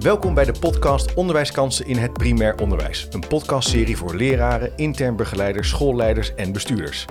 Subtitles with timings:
[0.00, 3.06] Welkom bij de podcast Onderwijskansen in het primair onderwijs.
[3.10, 7.04] Een podcastserie voor leraren, intern begeleiders, schoolleiders en bestuurders.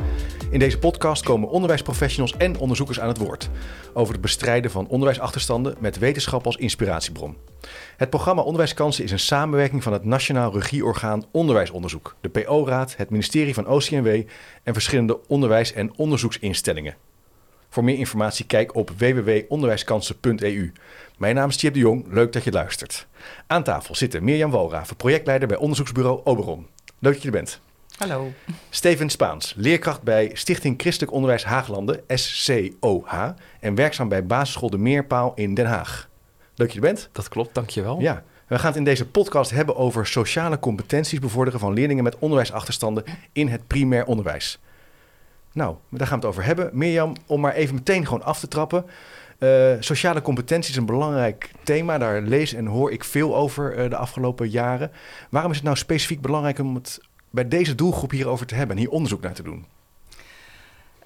[0.51, 3.49] In deze podcast komen onderwijsprofessionals en onderzoekers aan het woord
[3.93, 7.37] over het bestrijden van onderwijsachterstanden met wetenschap als inspiratiebron.
[7.97, 13.53] Het programma Onderwijskansen is een samenwerking van het Nationaal Regieorgaan Onderwijsonderzoek, de PO-raad, het ministerie
[13.53, 14.23] van OCMW
[14.63, 16.95] en verschillende onderwijs- en onderzoeksinstellingen.
[17.69, 20.71] Voor meer informatie kijk op www.onderwijskansen.eu.
[21.17, 23.07] Mijn naam is Tjep de Jong, leuk dat je luistert.
[23.47, 26.67] Aan tafel zitten Mirjam Walraven, projectleider bij onderzoeksbureau Oberon.
[26.99, 27.61] Leuk dat je er bent.
[27.97, 28.31] Hallo.
[28.69, 33.29] Steven Spaans, leerkracht bij Stichting Christelijk Onderwijs Haaglanden, SCOH,
[33.59, 36.09] en werkzaam bij basisschool De Meerpaal in Den Haag.
[36.55, 37.09] Leuk dat je er bent.
[37.11, 37.99] Dat klopt, dankjewel.
[37.99, 42.17] Ja, we gaan het in deze podcast hebben over sociale competenties bevorderen van leerlingen met
[42.19, 44.59] onderwijsachterstanden in het primair onderwijs.
[45.53, 46.69] Nou, daar gaan we het over hebben.
[46.73, 48.85] Mirjam, om maar even meteen gewoon af te trappen.
[49.39, 51.97] Uh, sociale competentie is een belangrijk thema.
[51.97, 54.91] Daar lees en hoor ik veel over uh, de afgelopen jaren.
[55.29, 58.81] Waarom is het nou specifiek belangrijk om het bij deze doelgroep hierover te hebben en
[58.81, 59.65] hier onderzoek naar te doen?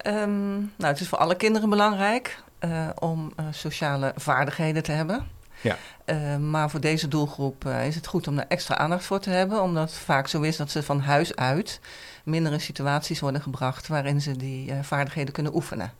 [0.06, 5.26] Um, nou, het is voor alle kinderen belangrijk uh, om sociale vaardigheden te hebben.
[5.64, 6.38] Ja.
[6.38, 9.90] maar voor deze doelgroep is het goed om daar extra aandacht voor te hebben, omdat
[9.90, 11.80] het vaak zo is dat ze van huis uit
[12.24, 15.92] minder in situaties worden gebracht waarin ze die vaardigheden kunnen oefenen.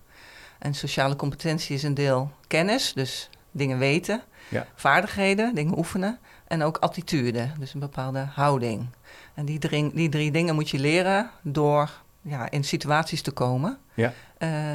[0.58, 4.66] En sociale competentie is een deel kennis, dus dingen weten, ja.
[4.74, 6.18] vaardigheden, dingen oefenen
[6.48, 8.86] en ook attitude, dus een bepaalde houding.
[9.34, 11.90] En die drie, die drie dingen moet je leren door
[12.22, 14.12] ja, in situaties te komen, ja.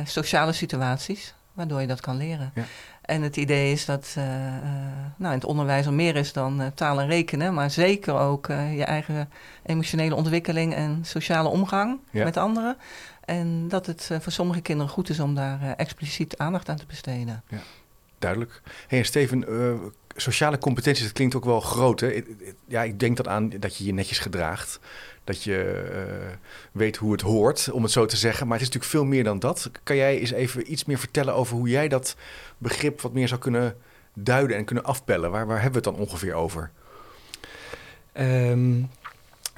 [0.06, 2.52] sociale situaties, waardoor je dat kan leren.
[2.56, 2.64] Ja.
[3.02, 4.32] En het idee is dat uh, uh,
[5.16, 8.84] nou, in het onderwijs al meer is dan taal en rekenen, maar zeker ook je
[8.84, 9.30] eigen
[9.66, 12.78] emotionele ontwikkeling en sociale omgang met anderen.
[13.26, 17.44] En dat het voor sommige kinderen goed is om daar expliciet aandacht aan te besteden.
[17.48, 17.58] Ja,
[18.20, 18.62] duidelijk.
[18.88, 19.46] Hey, Steven,
[20.16, 22.00] sociale competenties, dat klinkt ook wel groot.
[22.00, 22.24] Hè?
[22.68, 24.80] Ja, ik denk dat aan dat je je netjes gedraagt.
[25.24, 26.36] Dat je uh,
[26.72, 28.48] weet hoe het hoort, om het zo te zeggen.
[28.48, 29.72] Maar het is natuurlijk veel meer dan dat.
[29.84, 32.16] Kan jij eens even iets meer vertellen over hoe jij dat
[32.58, 33.76] begrip wat meer zou kunnen
[34.14, 35.32] duiden en kunnen afpellen?
[35.32, 36.72] Waar, waar hebben we het dan ongeveer over?
[38.14, 38.90] Um,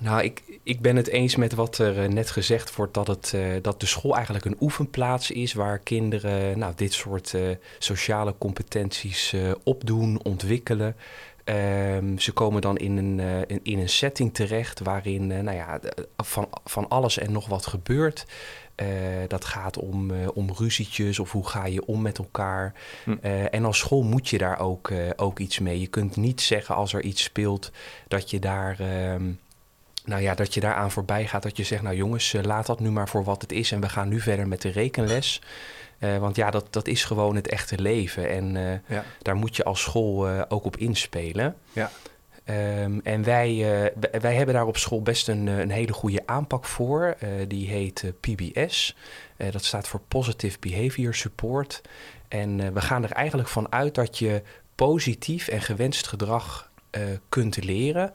[0.01, 3.31] nou, ik, ik ben het eens met wat er eh, net gezegd wordt, dat, het,
[3.35, 8.35] uh, dat de school eigenlijk een oefenplaats is waar kinderen nou, dit soort uh, sociale
[8.37, 10.95] competenties opdoen, ontwikkelen.
[11.45, 15.79] Um, ze komen dan in een, in, in, een setting terecht waarin nou ja,
[16.17, 18.25] van, van alles en nog wat gebeurt.
[18.75, 18.87] Uh,
[19.27, 22.73] dat gaat om, uh, om ruzietjes of hoe ga je om met elkaar.
[23.03, 23.17] Hm.
[23.21, 25.79] Uh, en als school moet je daar ook, ook iets mee.
[25.79, 27.71] Je kunt niet zeggen als er iets speelt
[28.07, 29.31] dat je daar ehm,
[30.05, 31.43] nou ja, dat je daaraan voorbij gaat.
[31.43, 33.71] Dat je zegt, nou jongens, eh, laat dat nu maar voor wat het is.
[33.71, 35.41] En we gaan nu verder met de rekenles.
[35.99, 38.29] Uh, want ja, dat, dat is gewoon het echte leven.
[38.29, 39.03] En uh, ja.
[39.21, 41.55] daar moet je als school uh, ook op inspelen.
[41.71, 41.91] Ja.
[42.45, 43.55] Um, en wij,
[44.21, 47.17] wij hebben daar op school best een, een hele goede aanpak voor.
[47.47, 48.95] die heet PBS.
[49.51, 51.81] dat staat voor Positive Behavior Support.
[52.27, 54.41] En we gaan er eigenlijk van uit dat je
[54.75, 56.71] positief en gewenst gedrag
[57.29, 58.13] kunt leren.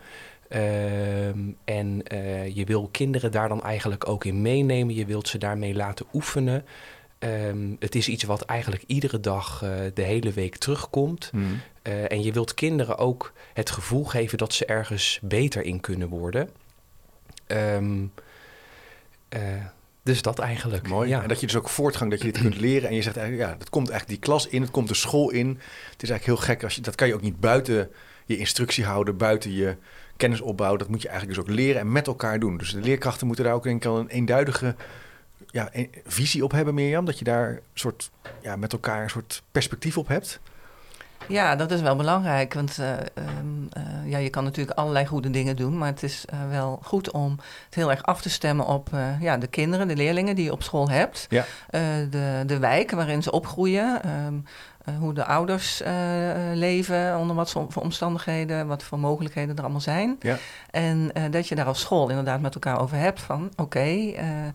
[0.49, 4.95] Ehm, en uh, je wil kinderen daar dan eigenlijk ook in meenemen.
[4.95, 6.65] Je wilt ze daarmee laten oefenen.
[7.19, 11.31] Um, het is iets wat eigenlijk iedere dag uh, de hele week terugkomt.
[11.33, 11.61] Mm.
[11.83, 16.09] Uh, en je wilt kinderen ook het gevoel geven dat ze ergens beter in kunnen
[16.09, 16.51] worden.
[17.47, 18.13] Um,
[20.07, 20.89] dus dat eigenlijk.
[20.89, 21.09] Mooi.
[21.09, 21.23] Ja.
[21.23, 22.89] En dat je dus ook voortgang, dat je dit kunt leren.
[22.89, 25.31] En je zegt eigenlijk, ja, dat komt eigenlijk die klas in, het komt de school
[25.31, 25.49] in.
[25.91, 27.91] Het is eigenlijk heel gek als je dat kan je ook niet buiten
[28.25, 29.77] je instructie houden, buiten je
[30.17, 32.57] kennisopbouw, dat moet je eigenlijk dus ook leren en met elkaar doen.
[32.57, 34.75] Dus de leerkrachten moeten daar ook denk ik een eenduidige
[35.51, 37.05] ja, een visie op hebben, Mirjam.
[37.05, 38.11] Dat je daar een soort,
[38.41, 40.41] ja, met elkaar een soort perspectief op hebt.
[41.29, 42.55] Ja, dat is wel belangrijk.
[42.55, 42.91] Want uh,
[43.39, 45.79] um, uh, ja, je kan natuurlijk allerlei goede dingen doen.
[45.79, 47.31] Maar het is uh, wel goed om
[47.65, 48.89] het heel erg af te stemmen op
[49.21, 51.27] ja, de kinderen, de leerlingen die je op school hebt.
[51.29, 51.45] Ja.
[52.11, 54.09] de, de wijk waarin ze opgroeien.
[54.09, 55.89] Um, uh, hoe de ouders uh,
[56.53, 60.17] leven, onder wat voor omstandigheden, wat voor mogelijkheden er allemaal zijn.
[60.21, 60.37] Ja.
[60.71, 64.53] En uh, dat je daar als school inderdaad met elkaar over hebt van oké, okay,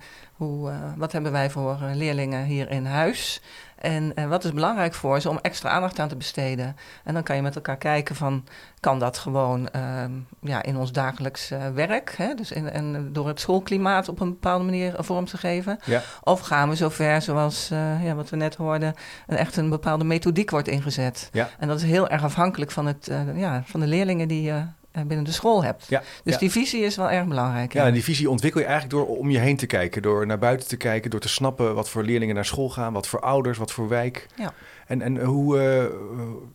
[0.98, 3.42] wat hebben wij voor leerlingen hier in huis?
[3.82, 6.76] En uh, wat is belangrijk voor ze om extra aandacht aan te besteden?
[7.04, 8.44] En dan kan je met elkaar kijken van,
[8.80, 10.04] kan dat gewoon uh,
[10.40, 12.14] ja, in ons dagelijks uh, werk?
[12.18, 12.34] Hè?
[12.34, 15.80] Dus in, en door het schoolklimaat op een bepaalde manier vorm te geven?
[15.86, 16.02] Ja.
[16.24, 18.94] Of gaan we zover, zoals uh, ja, wat we net hoorden,
[19.28, 21.30] een, echt een bepaalde methodiek wordt ingezet?
[21.32, 21.50] Ja.
[21.60, 24.62] En dat is heel erg afhankelijk van, het, ja, van de leerlingen die eh,
[24.92, 25.86] binnen de school hebt.
[25.90, 27.74] Ja, dus die visie is wel erg belangrijk.
[27.74, 30.40] Ja, en die visie ontwikkel je eigenlijk door om je heen te kijken, door naar
[30.40, 33.58] buiten te kijken, door te snappen wat voor leerlingen naar school gaan, wat voor ouders,
[33.58, 34.28] wat voor wijk.
[34.36, 34.54] Ja.
[34.88, 35.58] En, en hoe,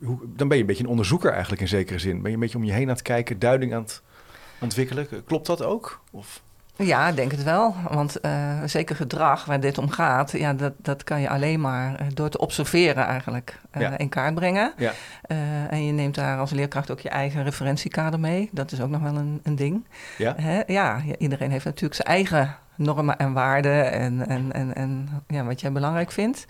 [0.04, 2.16] hoe, dan ben je een beetje een onderzoeker eigenlijk in zekere zin.
[2.16, 4.02] Ben je een beetje om je heen aan het kijken, duiding aan het
[4.60, 5.08] ontwikkelen.
[5.24, 6.00] Klopt dat ook?
[6.10, 6.42] Of?
[6.78, 7.74] Ja, ik denk het wel.
[7.90, 11.94] Want uh, zeker gedrag waar dit om gaat, ja, dat, dat kan je alleen maar
[11.94, 14.72] eh, door te observeren eigenlijk uh, in kaart brengen.
[14.76, 14.92] Ja.
[15.70, 18.48] en je neemt daar als leerkracht ook je eigen referentiekader mee.
[18.52, 19.86] Dat is ook nog wel een, een ding.
[20.18, 20.34] Ja?
[20.36, 20.62] Hè?
[20.66, 25.60] ja, iedereen heeft natuurlijk zijn eigen normen en waarden en, en, en, en ja, wat
[25.60, 26.46] jij belangrijk vindt.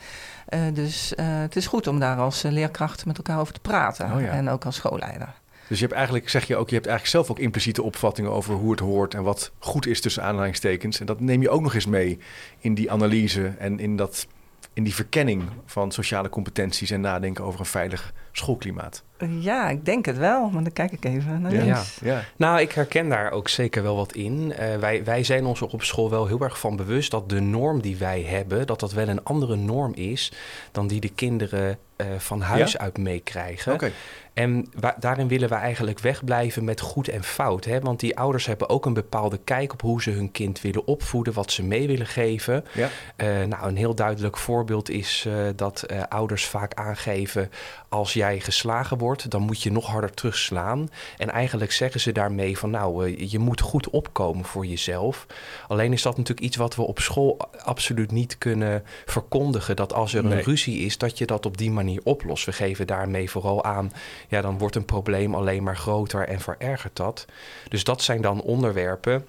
[0.73, 4.13] dus het is goed om daar als leerkracht met elkaar over te praten.
[4.13, 4.29] Oh, ja.
[4.29, 5.35] En ook als schoolleider.
[5.69, 8.55] Dus je hebt eigenlijk, zeg je ook, je hebt eigenlijk zelf ook impliciete opvattingen over
[8.55, 11.01] hoe het hoort en wat goed is tussen aanhalingstekens.
[11.01, 12.19] En dat neem je ook nog eens mee
[12.59, 14.27] in die analyse en in, dat,
[14.73, 19.03] in die verkenning van sociale competenties en nadenken over een veilig schoolklimaat.
[19.39, 21.83] Ja, ik denk het wel, maar dan kijk ik even naar ja.
[22.03, 22.25] ja.
[22.37, 24.53] Nou, ik herken daar ook zeker wel wat in.
[24.61, 27.81] Uh, wij, wij zijn ons op school wel heel erg van bewust dat de norm
[27.81, 30.33] die wij hebben, dat dat wel een andere norm is
[30.73, 33.73] dan die de kinderen uh, van huis uit meekrijgen.
[33.73, 33.93] Okay.
[34.37, 34.67] En
[34.99, 37.65] daarin willen we eigenlijk wegblijven met goed en fout.
[37.65, 37.81] Hè?
[37.81, 41.33] Want die ouders hebben ook een bepaalde kijk op hoe ze hun kind willen opvoeden,
[41.33, 42.65] wat ze mee willen geven.
[42.73, 42.89] Ja.
[43.17, 47.51] Uh, nou, een heel duidelijk voorbeeld is uh, dat uh, ouders vaak aangeven:
[47.89, 50.91] als jij geslagen wordt, dan moet je nog harder terugslaan.
[51.17, 55.27] En eigenlijk zeggen ze daarmee van nou, je moet goed opkomen voor jezelf.
[55.69, 59.77] Alleen is dat natuurlijk iets wat we op school absoluut niet kunnen verkondigen.
[59.77, 62.45] Dat als er een ruzie is, dat je dat op die manier oplost.
[62.45, 63.93] We geven daarmee vooral aan
[64.29, 67.27] ja, dan wordt een probleem alleen maar groter en verergert dat.
[67.69, 69.27] Dus dat zijn dan onderwerpen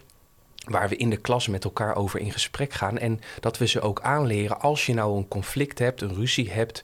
[0.68, 2.98] waar we in de klas met elkaar over in gesprek gaan.
[2.98, 6.84] En dat we ze ook aanleren, als je nou een conflict hebt, een ruzie hebt,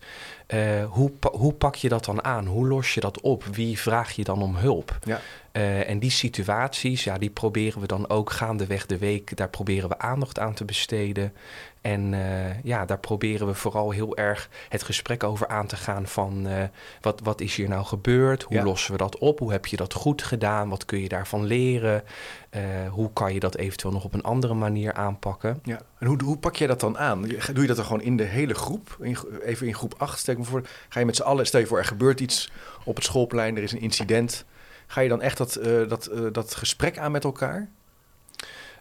[0.54, 2.46] uh, hoe, hoe pak je dat dan aan?
[2.46, 3.44] Hoe los je dat op?
[3.44, 4.98] Wie vraag je dan om hulp?
[5.04, 5.20] Ja.
[5.54, 9.90] Uh, en die situaties, ja, die proberen we dan ook gaandeweg de week, daar proberen
[9.90, 11.34] we aandacht aan te besteden.
[11.82, 16.08] En uh, ja, daar proberen we vooral heel erg het gesprek over aan te gaan
[16.08, 16.48] van
[17.02, 18.44] wat, wat is hier nou gebeurd?
[18.44, 19.40] Hoe lossen we dat op?
[19.40, 20.70] Hoe heb je dat goed gedaan?
[20.70, 22.04] Wat kun je daarvan leren?
[22.90, 25.60] Hoe kan je dat eventueel nog op een andere manier aanpakken?
[25.64, 25.82] Ja.
[26.00, 27.22] En hoe, hoe pak je dat dan aan?
[27.22, 28.98] Doe je dat dan gewoon in de hele groep?
[29.02, 30.62] In, even in groep 8, stel voor.
[30.90, 32.52] Ga je met z'n allen, stel je voor er gebeurt iets
[32.84, 34.46] op het schoolplein, er is een incident.
[34.88, 37.70] Ga je dan echt dat, dat, dat gesprek aan met elkaar?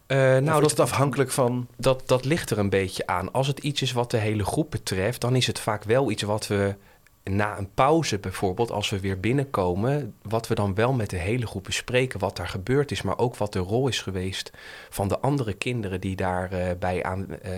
[0.07, 1.67] Uh, nou, dat is afhankelijk van.
[1.77, 3.31] Dat, dat ligt er een beetje aan.
[3.31, 6.21] Als het iets is wat de hele groep betreft, dan is het vaak wel iets
[6.21, 6.75] wat we
[7.23, 11.47] na een pauze bijvoorbeeld, als we weer binnenkomen, wat we dan wel met de hele
[11.47, 14.51] groep bespreken, wat daar gebeurd is, maar ook wat de rol is geweest
[14.89, 17.49] van de andere kinderen die, daarbij uh, aan, uh,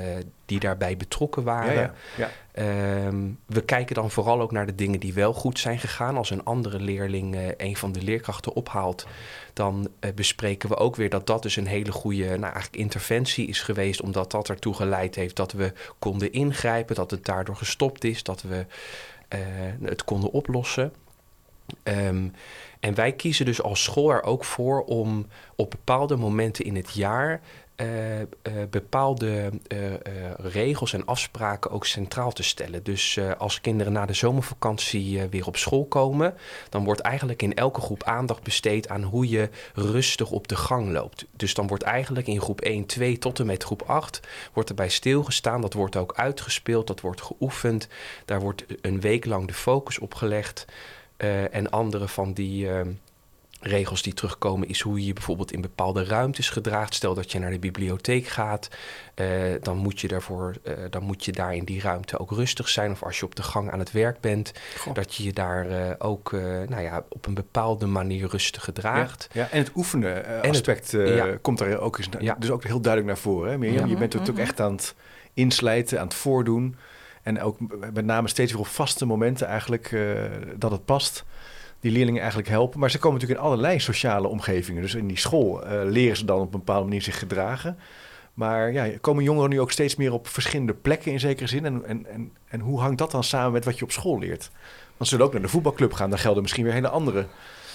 [0.46, 1.74] die daarbij betrokken waren.
[1.74, 3.06] Ja, ja, ja.
[3.08, 6.18] Um, we kijken dan vooral ook naar de dingen die wel goed zijn gegaan.
[6.18, 9.08] Als een andere leerling uh, een van de leerkrachten ophaalt,
[9.54, 13.62] dan bespreken we ook weer dat dat dus een hele goede nou, eigenlijk interventie is
[13.62, 18.24] geweest, omdat dat ertoe geleid heeft dat we konden ingrijpen, dat het daardoor gestopt is,
[18.24, 18.66] dat we
[19.82, 20.94] het konden oplossen.
[21.84, 22.34] Um,
[22.86, 26.94] en wij kiezen dus als school er ook voor om op bepaalde momenten in het
[26.94, 27.42] jaar
[27.82, 28.26] uh, uh,
[28.70, 29.94] bepaalde uh,
[30.38, 32.84] regels en afspraken ook centraal te stellen.
[32.84, 36.34] Dus als kinderen na de zomervakantie weer op school komen,
[36.70, 40.92] dan wordt eigenlijk in elke groep aandacht besteed aan hoe je rustig op de gang
[40.92, 41.26] loopt.
[41.32, 44.20] Dus dan wordt eigenlijk in groep 1, 2 tot en met groep 8
[44.54, 45.62] wordt erbij stilgestaan.
[45.62, 47.88] Dat wordt ook uitgespeeld, dat wordt geoefend.
[48.26, 50.66] Daar wordt een week lang de focus op gelegd.
[51.52, 52.68] En andere van die
[53.66, 56.94] regels die terugkomen is hoe je je bijvoorbeeld in bepaalde ruimtes gedraagt.
[56.94, 58.70] Stel dat je naar de bibliotheek gaat,
[59.16, 59.28] uh,
[59.62, 62.92] dan, moet je daarvoor, uh, dan moet je daar in die ruimte ook rustig zijn.
[62.92, 64.52] Of als je op de gang aan het werk bent,
[64.94, 66.32] dat je je daar uh, ook
[66.68, 69.28] nou ja, op een bepaalde manier rustig gedraagt.
[69.32, 69.50] Ja, ja.
[69.52, 71.38] en het oefenen aspect het, ja.
[71.42, 72.36] komt daar ook eens, ja.
[72.40, 73.52] dus ook heel duidelijk naar voren.
[73.52, 73.90] Hè, Mirjam?
[73.90, 74.44] Je bent natuurlijk mm -hmm.
[74.44, 74.96] echt aan het
[75.34, 76.76] inslijten, aan het voordoen.
[77.26, 77.58] En ook
[77.94, 79.98] met name steeds weer op vaste momenten eigenlijk
[80.58, 81.26] dat het past
[81.86, 82.80] die leerlingen eigenlijk helpen.
[82.80, 84.82] Maar ze komen natuurlijk in allerlei sociale omgevingen.
[84.82, 87.78] Dus in die school uh, leren ze dan op een bepaalde manier zich gedragen.
[88.34, 91.66] Maar ja, komen jongeren nu ook steeds meer op verschillende plekken in zekere zin?
[91.66, 94.50] En, en, en, en hoe hangt dat dan samen met wat je op school leert?
[94.98, 96.10] Want ze zullen ook naar de voetbalclub gaan.
[96.10, 97.26] Daar gelden misschien weer hele andere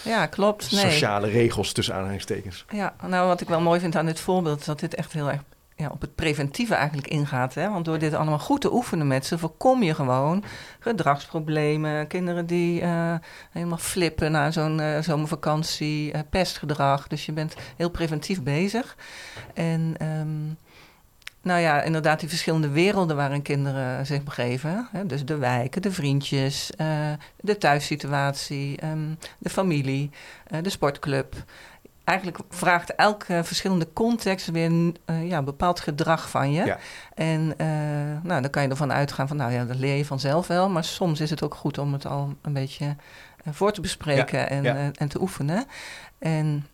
[0.04, 0.64] ja, klopt.
[0.64, 2.64] sociale regels tussen aanhalingstekens.
[2.70, 4.60] Ja, nou wat ik wel mooi vind aan dit voorbeeld...
[4.60, 5.42] is dat dit echt heel erg
[5.80, 7.54] ja, op het preventieve eigenlijk ingaat.
[7.54, 7.70] Hè?
[7.70, 10.44] Want door dit allemaal goed te oefenen met ze, voorkom je gewoon
[10.78, 12.06] gedragsproblemen.
[12.06, 13.14] Kinderen die uh,
[13.50, 17.06] helemaal flippen na zo'n uh, zomervakantie, uh, pestgedrag.
[17.06, 18.96] Dus je bent heel preventief bezig.
[19.54, 20.56] En um,
[21.42, 24.88] nou ja, inderdaad, die verschillende werelden waarin kinderen zich begeven.
[24.90, 25.06] Hè?
[25.06, 26.70] Dus de wijken, de vriendjes,
[27.40, 30.10] de thuissituatie, um, de familie,
[30.60, 31.34] de sportclub
[32.10, 36.76] eigenlijk vraagt elke verschillende context weer een ja, bepaald gedrag van je.
[37.14, 37.46] En
[38.22, 40.68] nou, dan kan je ervan uitgaan van, nou ja, dat leer je vanzelf wel.
[40.68, 42.96] Maar soms is het ook goed om het al een beetje
[43.50, 45.66] voor te bespreken en, en te oefenen.
[46.18, 46.66] En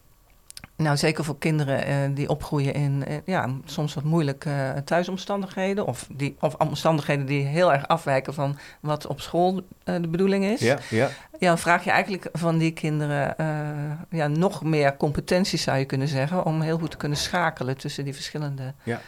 [0.76, 5.86] nou, zeker voor kinderen uh, die opgroeien in uh, ja, soms wat moeilijke uh, thuisomstandigheden.
[5.86, 10.60] Of, die, of omstandigheden die heel erg afwijken van wat op school de bedoeling is.
[10.60, 11.08] Ja, ja.
[11.38, 13.34] ja, vraag je eigenlijk van die kinderen
[14.10, 16.44] ja, nog meer competenties, zou je kunnen zeggen.
[16.44, 19.00] Om heel goed te kunnen schakelen tussen die verschillende ja.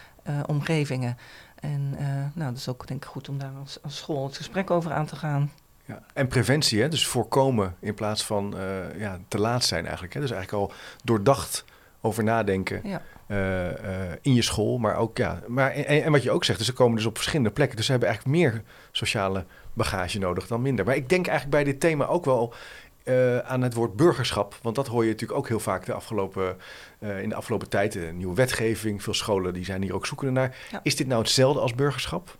[0.45, 1.17] omgevingen.
[1.59, 1.89] En
[2.33, 4.91] nou, dat is ook denk ik goed om daar als, als school het gesprek over
[4.91, 5.51] aan te gaan.
[5.89, 6.03] Ja.
[6.13, 6.87] En preventie, hè?
[6.87, 10.13] dus voorkomen in plaats van uh, ja, te laat zijn eigenlijk.
[10.13, 10.19] Hè?
[10.19, 11.65] Dus eigenlijk al doordacht
[12.01, 13.01] over nadenken ja.
[13.27, 13.71] uh, uh,
[14.21, 14.77] in je school.
[14.77, 17.15] Maar ook, ja, maar, en, en, wat je ook zegt, dus ze komen dus op
[17.15, 17.75] verschillende plekken.
[17.75, 20.85] Dus ze hebben eigenlijk meer sociale bagage nodig dan minder.
[20.85, 22.53] Maar ik denk eigenlijk bij dit thema ook wel
[23.43, 24.57] aan het woord burgerschap.
[24.61, 26.57] Want dat hoor je natuurlijk ook heel vaak de afgelopen,
[26.99, 27.95] in de afgelopen tijd.
[27.95, 30.55] Een nieuwe wetgeving, veel scholen die zijn hier ook zoekende naar.
[30.83, 32.37] Is dit nou hetzelfde als burgerschap?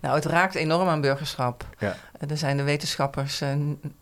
[0.00, 1.66] Nou, het raakt enorm aan burgerschap.
[1.78, 1.96] Ja.
[2.18, 3.48] Eh, er zijn de wetenschappers, uh,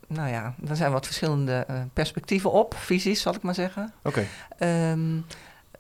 [0.07, 3.93] nou ja, er zijn wat verschillende uh, perspectieven op, visies zal ik maar zeggen.
[4.03, 4.27] Oké.
[4.59, 4.91] Okay.
[4.91, 5.27] Um,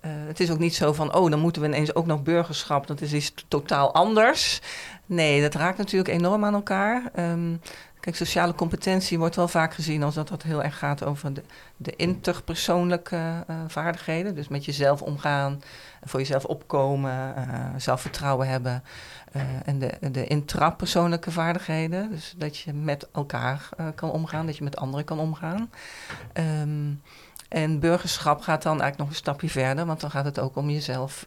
[0.00, 3.00] het is ook niet zo van, oh, dan moeten we ineens ook nog burgerschap, dat
[3.00, 4.61] is iets totaal anders.
[5.06, 7.02] Nee, dat raakt natuurlijk enorm aan elkaar.
[7.18, 7.61] Um,
[8.06, 11.42] Kijk, sociale competentie wordt wel vaak gezien als dat dat heel erg gaat over de,
[11.76, 14.35] de interpersoonlijke uh, vaardigheden.
[14.35, 15.62] Dus met jezelf omgaan,
[16.04, 17.44] voor jezelf opkomen, uh,
[17.76, 18.82] zelfvertrouwen hebben.
[19.37, 22.11] Uh, en de, de intrapersoonlijke vaardigheden.
[22.11, 25.71] Dus dat je met elkaar kan omgaan, dat je met anderen kan omgaan.
[26.62, 27.02] Um,
[27.49, 30.71] en burgerschap gaat dan eigenlijk nog een stapje verder, want dan gaat het ook om
[30.71, 31.26] jezelf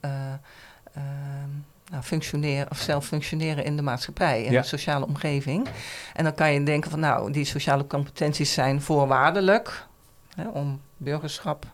[1.92, 5.68] nou, functioneren of zelf functioneren in de maatschappij, in de sociale omgeving.
[6.14, 9.88] En dan kan je denken van nou, die sociale competenties zijn voorwaardelijk
[10.36, 11.66] hè, om burgerschap,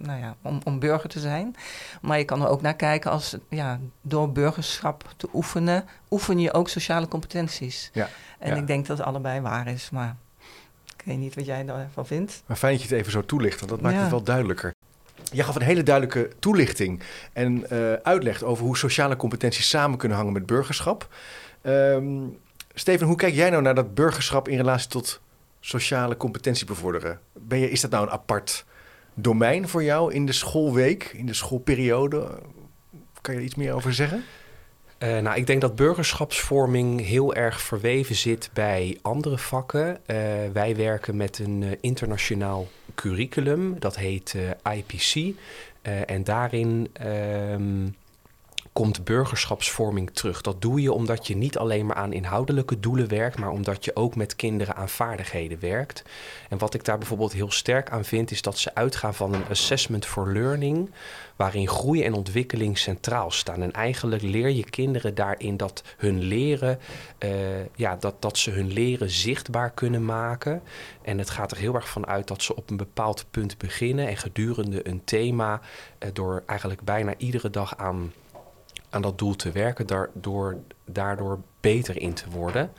[0.00, 1.56] nou ja, om, om burger te zijn.
[2.00, 6.52] Maar je kan er ook naar kijken als ja, door burgerschap te oefenen, oefen je
[6.52, 7.90] ook sociale competenties.
[7.92, 10.16] Ja, en ik denk dat het allebei waar is, maar
[10.96, 12.42] ik weet niet wat jij daarvan vindt.
[12.46, 14.74] Maar fijn dat je het even zo toelicht, want dat maakt het wel duidelijker.
[15.32, 17.02] Je gaf een hele duidelijke toelichting
[17.32, 21.08] en uh, uitleg over hoe sociale competenties samen kunnen hangen met burgerschap.
[21.62, 22.38] Um,
[22.74, 25.20] Steven, hoe kijk jij nou naar dat burgerschap in relatie tot
[25.60, 27.20] sociale competentie bevorderen?
[27.32, 28.64] Ben je, is dat nou een apart
[29.20, 32.38] domein voor jou in de schoolweek, in de schoolperiode?
[33.20, 34.24] Kan je er iets meer over zeggen?
[34.98, 39.88] Uh, nou, ik denk dat burgerschapsvorming heel erg verweven zit bij andere vakken.
[39.88, 40.16] Uh,
[40.52, 44.36] wij werken met een uh, internationaal curriculum, dat heet
[44.72, 45.34] IPC.
[46.06, 47.96] en daarin um,
[48.72, 50.40] komt burgerschapsvorming terug.
[50.40, 53.96] Dat doe je omdat je niet alleen maar aan inhoudelijke doelen werkt, maar omdat je
[53.96, 56.02] ook met kinderen aan vaardigheden werkt.
[56.48, 59.44] En wat ik daar bijvoorbeeld heel sterk aan vind, is dat ze uitgaan van een
[59.50, 60.90] assessment for learning,
[61.36, 63.62] waarin groei en ontwikkeling centraal staan.
[63.62, 66.78] En eigenlijk leer je kinderen daarin dat hun leren,
[67.18, 67.30] uh,
[67.74, 70.62] ja, dat, dat ze hun leren zichtbaar kunnen maken.
[71.02, 74.08] En het gaat er heel erg van uit dat ze op een bepaald punt beginnen
[74.08, 75.60] en gedurende een thema,
[75.98, 78.12] uh, door eigenlijk bijna iedere dag aan
[78.90, 82.72] aan dat doel te werken, daardoor, daardoor beter in te worden.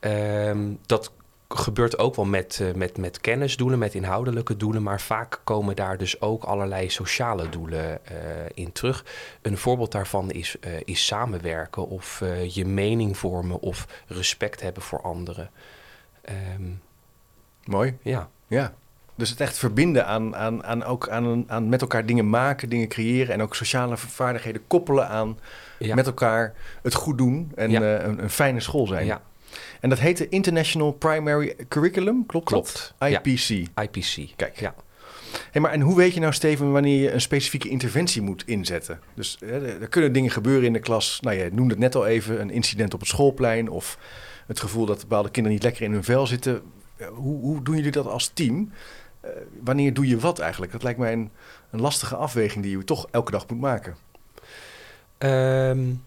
[0.00, 1.12] Um, dat
[1.48, 5.98] gebeurt ook wel met, uh, met, met kennisdoelen, met inhoudelijke doelen, maar vaak komen daar
[5.98, 8.18] dus ook allerlei sociale doelen uh,
[8.54, 9.04] in terug.
[9.42, 15.02] Een voorbeeld daarvan is, uh, is samenwerken of je mening vormen of respect hebben voor
[15.02, 15.50] anderen.
[16.58, 16.82] Um,
[17.64, 17.98] Mooi.
[18.02, 18.28] Ja.
[18.46, 18.74] Ja.
[19.16, 22.88] Dus het echt verbinden aan, aan, aan, ook aan, aan met elkaar dingen maken, dingen
[22.88, 25.38] creëren en ook sociale vaardigheden koppelen aan
[25.78, 29.06] met elkaar het goed doen en uh, een, een, fijne school zijn.
[29.06, 29.22] Ja.
[29.80, 32.94] En dat heet de International Primary Curriculum, klopt, klopt.
[32.98, 33.10] dat?
[33.10, 33.48] IPC.
[33.82, 34.36] IPC.
[34.36, 34.60] Kijk.
[34.60, 34.74] Ja.
[35.50, 39.00] Hey, maar en hoe weet je nou, Steven, wanneer je een specifieke interventie moet inzetten?
[39.14, 39.38] Dus
[39.80, 41.20] er kunnen dingen gebeuren in de klas.
[41.20, 43.98] Nou, je noemde het net al even, een incident op het schoolplein of
[44.46, 46.62] het gevoel dat bepaalde kinderen niet lekker in hun vel zitten.
[47.14, 48.72] Hoe, hoe doen jullie dat als team?
[49.26, 50.72] Eh, wanneer doe je wat eigenlijk?
[50.72, 51.30] Dat lijkt mij een,
[51.70, 53.96] een lastige afweging die je toch elke dag moet maken.
[55.18, 56.04] Um,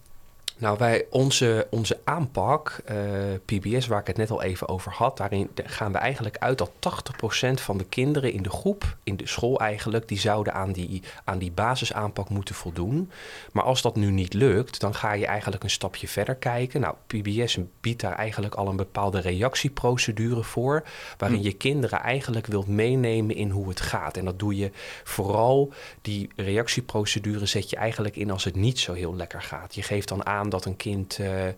[0.60, 2.98] nou, wij, onze, onze aanpak, uh,
[3.46, 6.72] PBS, waar ik het net al even over had, daarin gaan we eigenlijk uit dat
[6.72, 11.04] 80% van de kinderen in de groep, in de school eigenlijk, die zouden aan die,
[11.24, 13.12] aan die basisaanpak moeten voldoen.
[13.52, 16.82] Maar als dat nu niet lukt, dan ga je eigenlijk een stapje verder kijken.
[16.82, 20.84] Nou, PBS biedt daar eigenlijk al een bepaalde reactieprocedure voor,
[21.18, 21.44] waarin hm.
[21.44, 24.18] je kinderen eigenlijk wilt meenemen in hoe het gaat.
[24.18, 24.72] En dat doe je
[25.04, 29.76] vooral, die reactieprocedure zet je eigenlijk in als het niet zo heel lekker gaat.
[29.76, 31.54] Je geeft dan aan dat een kind, uh, uh,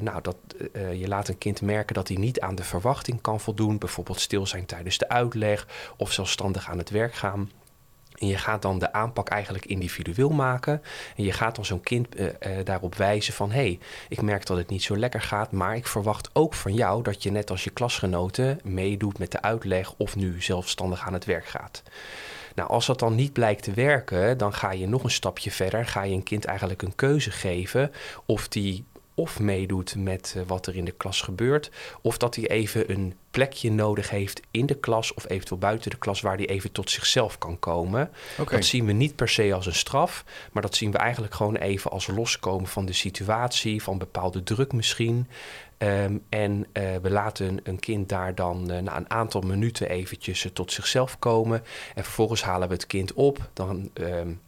[0.00, 0.36] nou, dat,
[0.72, 3.78] uh, je laat een kind merken dat hij niet aan de verwachting kan voldoen.
[3.78, 7.50] Bijvoorbeeld stil zijn tijdens de uitleg of zelfstandig aan het werk gaan.
[8.14, 10.82] En je gaat dan de aanpak eigenlijk individueel maken.
[11.16, 12.08] En je gaat dan zo'n kind
[12.64, 13.50] daarop wijzen van...
[13.50, 15.52] hé, hey, ik merk dat het niet zo lekker gaat...
[15.52, 18.60] maar ik verwacht ook van jou dat je net als je klasgenoten...
[18.62, 21.82] meedoet met de uitleg of nu zelfstandig aan het werk gaat.
[22.54, 25.86] Nou, als dat dan niet blijkt te werken, dan ga je nog een stapje verder.
[25.86, 27.92] Ga je een kind eigenlijk een keuze geven
[28.26, 28.84] of die
[29.14, 31.70] of meedoet met uh, wat er in de klas gebeurt,
[32.00, 35.98] of dat hij even een plekje nodig heeft in de klas of eventueel buiten de
[35.98, 38.10] klas waar hij even tot zichzelf kan komen.
[38.38, 38.58] Okay.
[38.58, 41.56] Dat zien we niet per se als een straf, maar dat zien we eigenlijk gewoon
[41.56, 45.26] even als loskomen van de situatie, van bepaalde druk misschien.
[45.84, 50.44] Um, en uh, we laten een kind daar dan uh, na een aantal minuten eventjes
[50.44, 51.62] uh, tot zichzelf komen.
[51.94, 53.50] En vervolgens halen we het kind op.
[53.52, 54.40] Dan um,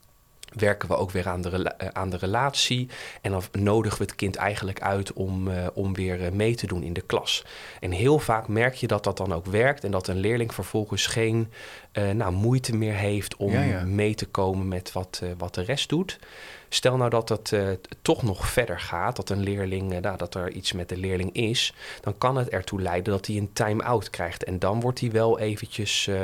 [0.52, 2.88] werken we ook weer aan de, aan de relatie.
[3.20, 6.92] En dan nodigen we het kind eigenlijk uit om, om weer mee te doen in
[6.92, 7.44] de klas.
[7.80, 11.06] En heel vaak merk je dat dat dan ook werkt en dat een leerling vervolgens
[11.06, 11.52] geen
[12.14, 13.84] nou, moeite meer heeft om ja, ja.
[13.84, 16.18] mee te komen met wat, wat de rest doet.
[16.68, 17.68] Stel nou dat het uh,
[18.02, 21.32] toch nog verder gaat, dat een leerling, uh, nou, dat er iets met de leerling
[21.32, 24.44] is, dan kan het ertoe leiden dat hij een time-out krijgt.
[24.44, 26.16] En dan wordt hij wel eventjes uh,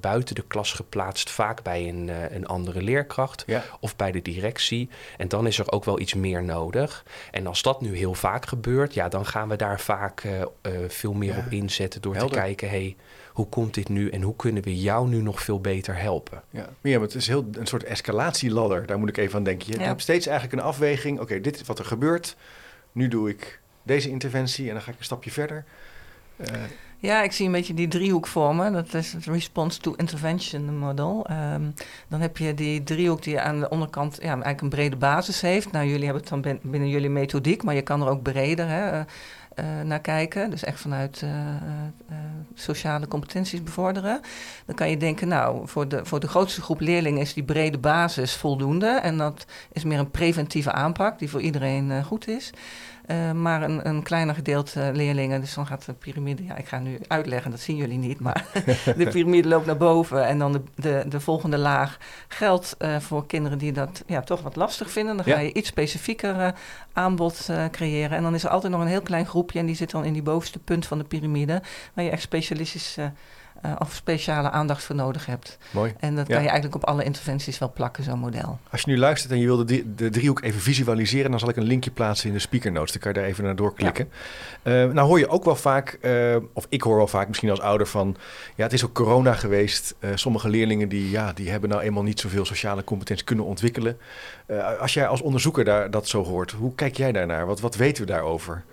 [0.00, 3.64] buiten de klas geplaatst, vaak bij een, een andere leerkracht ja.
[3.80, 4.88] of bij de directie.
[5.16, 7.04] En dan is er ook wel iets meer nodig.
[7.30, 10.28] En als dat nu heel vaak gebeurt, ja, dan gaan we daar vaak
[10.88, 11.38] veel meer ja.
[11.38, 12.32] op inzetten door Helder.
[12.32, 12.96] te kijken, hey,
[13.34, 16.42] hoe komt dit nu en hoe kunnen we jou nu nog veel beter helpen?
[16.50, 19.72] Ja, ja maar het is heel een soort escalatieladder, daar moet ik even aan denken.
[19.72, 19.90] Je ja.
[19.90, 22.36] hebt steeds eigenlijk een afweging, oké, okay, dit is wat er gebeurt,
[22.92, 25.64] nu doe ik deze interventie en dan ga ik een stapje verder.
[26.36, 26.46] Uh,
[26.98, 28.72] ja, ik zie een beetje die driehoek vormen.
[28.72, 31.26] Dat is het response to intervention model.
[31.30, 31.74] Um,
[32.08, 35.72] dan heb je die driehoek die aan de onderkant ja, eigenlijk een brede basis heeft.
[35.72, 38.68] Nou, jullie hebben het dan binnen jullie methodiek, maar je kan er ook breder.
[38.68, 39.04] Hè,
[39.56, 40.50] uh, naar kijken.
[40.50, 42.16] Dus echt vanuit uh, uh,
[42.54, 44.20] sociale competenties bevorderen.
[44.66, 47.78] Dan kan je denken, nou, voor de, voor de grootste groep leerlingen is die brede
[47.78, 48.86] basis voldoende.
[48.86, 52.50] En dat is meer een preventieve aanpak die voor iedereen goed is.
[53.06, 56.78] Uh, maar een, een kleiner gedeelte leerlingen, dus dan gaat de piramide, ja, ik ga
[56.78, 58.46] nu uitleggen, dat zien jullie niet, maar
[58.96, 63.26] de piramide loopt naar boven en dan de, de, de volgende laag geldt uh, voor
[63.26, 65.16] kinderen die dat ja, toch wat lastig vinden.
[65.16, 66.48] Dan ga je iets specifieker uh,
[66.92, 69.90] aanbod creëren en dan is er altijd nog een heel klein groepje en die zit
[69.90, 71.62] dan in die bovenste punt van de piramide,
[71.94, 73.12] waar je echt specialistische
[73.64, 75.58] uh, of speciale aandacht voor nodig hebt.
[75.70, 75.94] Mooi.
[76.00, 78.58] En dat kan je eigenlijk op alle interventies wel plakken, zo'n model.
[78.70, 81.56] Als je nu luistert en je wil de, de driehoek even visualiseren, dan zal ik
[81.56, 82.92] een linkje plaatsen in de speaker notes.
[82.92, 84.08] Dan kan je daar even naar doorklikken.
[84.62, 84.84] Ja.
[84.84, 87.60] Uh, nou hoor je ook wel vaak, uh, of ik hoor wel vaak misschien als
[87.60, 88.16] ouder van,
[88.54, 89.94] ja het is ook corona geweest.
[90.14, 93.98] sommige leerlingen die, ja, die hebben nou eenmaal niet zoveel sociale competentie kunnen ontwikkelen.
[94.80, 97.46] als jij als onderzoeker daar, dat zo hoort, hoe kijk jij daarnaar?
[97.46, 98.64] Wat, wat weten we daarover?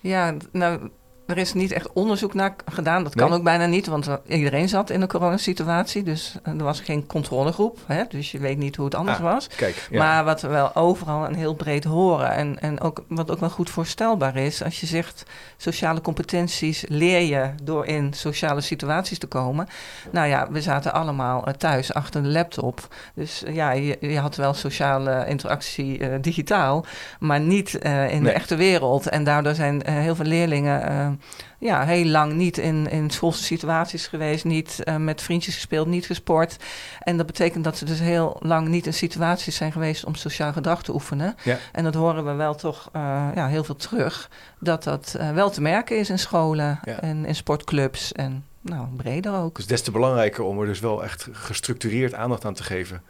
[0.00, 0.90] Ja, nou
[1.26, 3.02] er is niet echt onderzoek naar gedaan.
[3.02, 3.38] Dat kan nee?
[3.38, 6.02] ook bijna niet, want iedereen zat in een coronasituatie.
[6.02, 7.78] Dus er was geen controlegroep.
[7.86, 8.02] Hè?
[8.08, 9.46] Dus je weet niet hoe het anders ah, was.
[9.46, 9.98] Kijk, ja.
[9.98, 12.30] Maar wat we wel overal en heel breed horen.
[12.30, 14.62] En, en ook, wat ook wel goed voorstelbaar is.
[14.62, 15.22] Als je zegt
[15.56, 19.68] sociale competenties leer je door in sociale situaties te komen.
[20.10, 22.88] Nou ja, we zaten allemaal thuis achter de laptop.
[23.14, 26.84] Dus ja, je, je had wel sociale interactie uh, digitaal.
[27.18, 28.32] Maar niet uh, in nee.
[28.32, 29.08] de echte wereld.
[29.08, 31.11] En daardoor zijn uh, heel veel leerlingen
[31.58, 36.06] ja, heel lang niet in, in schoolse situaties geweest, niet uh, met vriendjes gespeeld, niet
[36.06, 36.56] gesport.
[37.00, 40.52] En dat betekent dat ze dus heel lang niet in situaties zijn geweest om sociaal
[40.52, 41.34] gedrag te oefenen.
[41.42, 41.58] Ja.
[41.72, 45.50] En dat horen we wel toch uh, ja, heel veel terug, dat dat uh, wel
[45.50, 47.00] te merken is in scholen ja.
[47.00, 49.56] en in sportclubs en nou, breder ook.
[49.56, 53.02] Dus des te belangrijker om er dus wel echt gestructureerd aandacht aan te geven.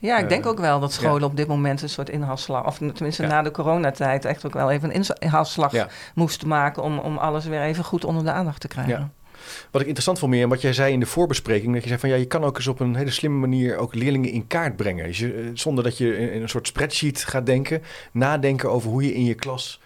[0.00, 1.26] Ja, ik denk ook wel dat scholen ja.
[1.26, 3.28] op dit moment een soort inhaalslag, of tenminste ja.
[3.28, 5.88] na de coronatijd, echt ook wel even een inhaalslag ja.
[6.14, 9.12] moesten maken om, om alles weer even goed onder de aandacht te krijgen.
[9.70, 12.08] Wat ik interessant vond meer, wat jij zei in de voorbespreking, dat je zei van
[12.08, 15.06] ja, je kan ook eens op een hele slimme manier ook leerlingen in kaart brengen.
[15.06, 17.82] Dus je, zonder dat je in een soort spreadsheet gaat denken,
[18.12, 19.80] nadenken over hoe je in je klas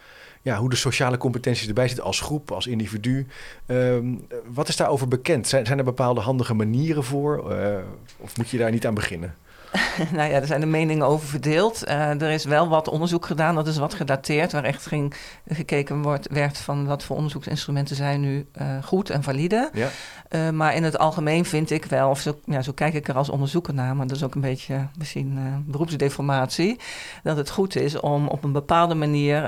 [0.45, 3.27] ja, hoe de sociale competenties erbij zitten als groep, als individu.
[3.67, 5.49] Um, wat is daarover bekend?
[5.49, 7.53] Zijn, zijn er bepaalde handige manieren voor?
[7.53, 7.77] Uh,
[8.17, 9.35] of moet je daar niet aan beginnen?
[10.17, 11.89] nou ja, er zijn de meningen over verdeeld.
[11.89, 15.15] Uh, er is wel wat onderzoek gedaan, dat is wat gedateerd, waar echt ging,
[15.49, 19.71] gekeken wordt, werd van wat voor onderzoeksinstrumenten zijn nu uh, goed en valide.
[19.73, 19.89] Ja.
[20.31, 23.17] Uh, maar in het algemeen vind ik wel, of zo, ja, zo kijk ik er
[23.17, 26.81] als onderzoeker naar, maar dat is ook een beetje misschien beroepsdeformatie,
[27.23, 29.43] dat het goed is om op een bepaalde manier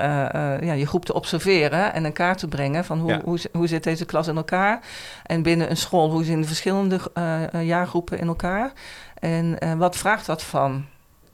[0.63, 3.21] ja, je groep te observeren en in kaart te brengen van hoe, ja.
[3.23, 4.79] hoe, hoe zit deze klas in elkaar
[5.23, 6.99] en binnen een school, hoe zien de verschillende
[7.63, 8.73] jaargroepen in elkaar.
[9.19, 10.85] En uh, wat vraagt dat van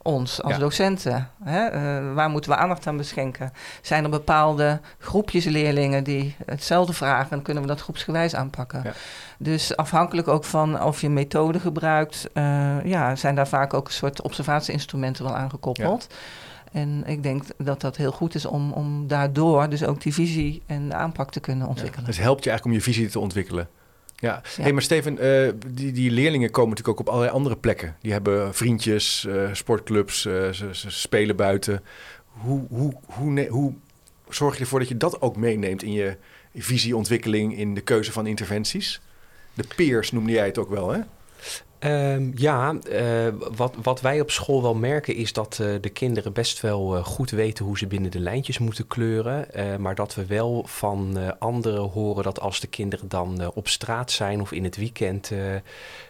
[0.02, 1.30] ons als docenten?
[1.44, 1.72] Hè?
[1.72, 3.52] Uh, waar moeten we aandacht aan beschenken?
[3.82, 7.30] Zijn er bepaalde groepjes leerlingen die hetzelfde vragen?
[7.30, 8.80] Dan kunnen we dat groepsgewijs aanpakken.
[8.84, 8.92] Ja.
[9.38, 13.92] Dus afhankelijk ook van of je methode gebruikt, uh, ja, zijn daar vaak ook een
[13.92, 16.06] soort observatieinstrumenten wel aangekoppeld.
[16.72, 20.62] En ik denk dat dat heel goed is om, om daardoor dus ook die visie
[20.66, 22.06] en de aanpak te kunnen ontwikkelen.
[22.06, 23.68] dus helpt je eigenlijk om je visie te ontwikkelen.
[24.16, 27.96] Ja, Hey, maar Steven, uh, die, die leerlingen komen natuurlijk ook op allerlei andere plekken.
[28.00, 31.82] Die hebben vriendjes, uh, sportclubs, uh, ze, ze, spelen buiten.
[32.26, 33.74] Hoe, hoe, hoe, hoe
[34.28, 36.16] zorg je ervoor dat je dat ook meeneemt in je
[36.54, 39.00] visieontwikkeling, in de keuze van interventies?
[39.54, 41.00] De peers noemde jij het ook wel, hè?
[41.84, 46.32] Um, ja, uh, wat, wat wij op school wel merken is dat uh, de kinderen
[46.32, 49.46] best wel uh, goed weten hoe ze binnen de lijntjes moeten kleuren.
[49.80, 54.40] maar dat we wel van anderen horen dat als de kinderen dan op straat zijn
[54.40, 55.30] of in het weekend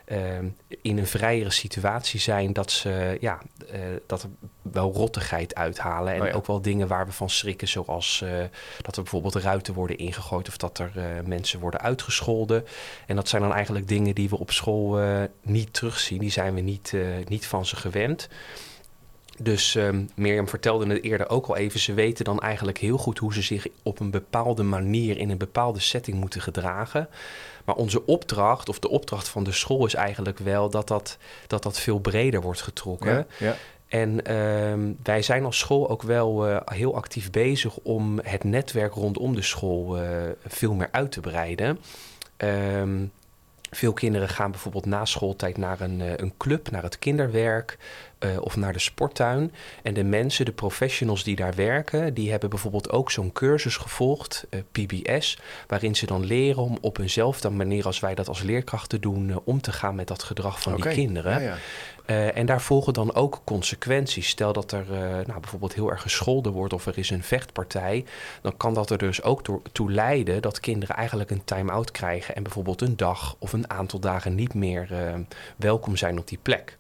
[0.05, 0.49] Ehm,
[0.83, 3.41] in een vrijere situatie zijn, dat ze ja,
[4.07, 4.29] dat er
[4.63, 6.15] wel rottigheid uithalen.
[6.15, 8.25] En oh ook wel dingen waar we van schrikken, zoals
[8.83, 10.93] dat er bijvoorbeeld ruiten worden ingegooid of dat er
[11.27, 12.65] mensen worden uitgescholden.
[13.07, 14.99] En dat zijn dan eigenlijk dingen die we op school
[15.43, 16.19] niet terugzien.
[16.19, 16.93] Die zijn we niet,
[17.29, 18.29] niet van ze gewend.
[19.39, 21.81] Dus um, Mirjam vertelde het eerder ook al even.
[21.81, 25.39] Ze weten dan eigenlijk heel goed hoe ze zich op een bepaalde manier in een
[25.39, 27.09] bepaalde setting moeten gedragen.
[27.65, 31.63] Maar onze opdracht, of de opdracht van de school, is eigenlijk wel dat dat, dat,
[31.63, 33.27] dat veel breder wordt getrokken.
[33.39, 33.57] Ja,
[33.89, 38.95] En um, wij zijn als school ook wel uh, heel actief bezig om het netwerk
[38.95, 40.09] rondom de school uh,
[40.47, 41.79] veel meer uit te breiden.
[42.37, 43.13] Um,
[43.77, 47.79] veel kinderen gaan bijvoorbeeld na schooltijd naar een, uh, een club, naar het kinderwerk.
[48.19, 49.53] Uh, of naar de sporttuin.
[49.83, 54.47] En de mensen, de professionals die daar werken, die hebben bijvoorbeeld ook zo'n cursus gevolgd,
[54.51, 59.01] uh, PBS, waarin ze dan leren om op eenzelfde manier als wij dat als leerkrachten
[59.01, 61.33] doen, uh, om te gaan met dat gedrag van die kinderen.
[61.33, 61.57] Ja, ja.
[62.07, 64.29] En daar volgen dan ook consequenties.
[64.29, 64.87] Stel dat er
[65.27, 68.05] nou, bijvoorbeeld heel erg gescholden wordt of er is een vechtpartij,
[68.43, 72.43] dan kan dat er dus ook toe leiden dat kinderen eigenlijk een time-out krijgen en
[72.43, 74.89] bijvoorbeeld een dag of een aantal dagen niet meer
[75.57, 76.79] welkom zijn op die plek.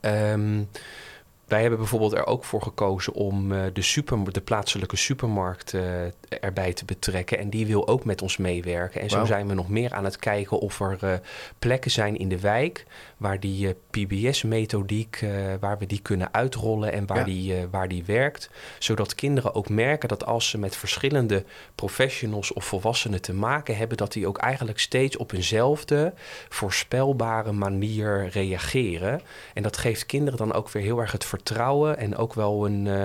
[0.00, 0.68] Um,
[1.46, 5.74] wij hebben bijvoorbeeld er ook voor gekozen om de, super, de plaatselijke supermarkt
[6.40, 7.38] erbij te betrekken.
[7.38, 9.00] En die wil ook met ons meewerken.
[9.00, 9.18] En wow.
[9.18, 11.20] zo zijn we nog meer aan het kijken of er
[11.58, 12.86] plekken zijn in de wijk
[13.20, 15.24] waar die PBS-methodiek,
[15.60, 17.24] waar we die kunnen uitrollen en waar, ja.
[17.24, 18.50] die, waar die werkt.
[18.78, 23.96] Zodat kinderen ook merken dat als ze met verschillende professionals of volwassenen te maken hebben,
[23.96, 26.12] dat die ook eigenlijk steeds op eenzelfde
[26.48, 29.20] voorspelbare manier reageren.
[29.54, 32.86] En dat geeft kinderen dan ook weer heel erg het vertrouwen en ook wel een,
[32.86, 33.04] uh,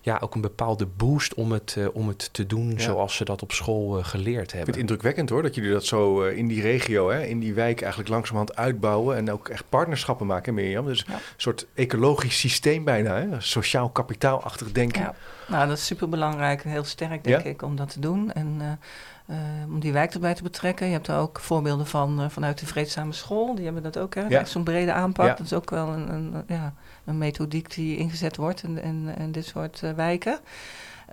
[0.00, 2.78] ja, ook een bepaalde boost om het, uh, om het te doen ja.
[2.78, 4.58] zoals ze dat op school uh, geleerd hebben.
[4.58, 7.54] Ik vind het indrukwekkend hoor, dat jullie dat zo in die regio, hè, in die
[7.54, 10.86] wijk eigenlijk langzamerhand uitbouwen en ook echt partnerschappen maken, Mirjam.
[10.86, 11.14] Dus ja.
[11.14, 13.40] een soort ecologisch systeem bijna, hè?
[13.40, 15.02] sociaal kapitaalachtig denken.
[15.02, 15.14] Ja.
[15.48, 18.32] Nou, dat is super belangrijk, heel sterk denk ik, om dat te doen.
[18.32, 18.78] En
[19.26, 19.36] uh,
[19.68, 20.86] om die wijk erbij te betrekken.
[20.86, 23.54] Je hebt er ook voorbeelden van uh, vanuit de Vreedzame School.
[23.54, 24.26] Die hebben dat ook, hè?
[24.26, 24.44] Ja.
[24.44, 25.36] Zo'n brede aanpak.
[25.36, 29.32] Dat is ook wel een, een, ja, een methodiek die ingezet wordt in, in, in
[29.32, 30.38] dit soort uh, wijken.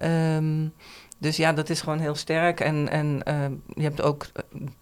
[0.03, 0.73] Um,
[1.23, 2.59] dus ja, dat is gewoon heel sterk.
[2.59, 3.33] En, en uh,
[3.75, 4.25] je hebt ook